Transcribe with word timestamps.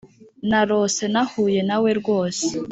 narrose 0.49 1.03
nahuye 1.13 1.61
nawe 1.69 1.89
rwose 1.99 2.45